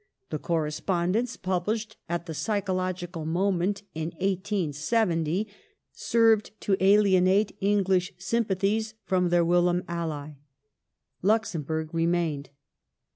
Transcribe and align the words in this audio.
The 0.31 0.39
correspondence, 0.39 1.37
published 1.37 1.95
at 2.09 2.25
the 2.25 2.33
psychological 2.33 3.23
mo 3.23 3.51
ment 3.51 3.83
in 3.93 4.09
1870, 4.17 5.47
served 5.93 6.59
to 6.61 6.75
alienate 6.83 7.55
English 7.61 8.11
sympathies 8.17 8.95
from 9.05 9.29
their 9.29 9.45
whilom 9.45 9.83
ally. 9.87 10.37
Luxemburg 11.21 11.93
remained. 11.93 12.49